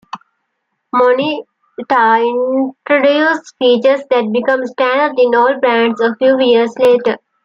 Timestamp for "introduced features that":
2.87-4.31